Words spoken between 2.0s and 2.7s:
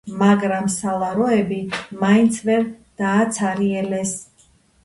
მაინც ვერ